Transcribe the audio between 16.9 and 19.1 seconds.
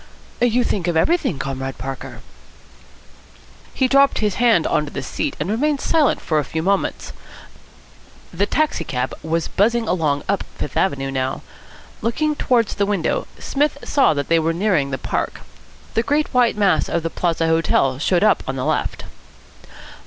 the Plaza Hotel showed up on the left.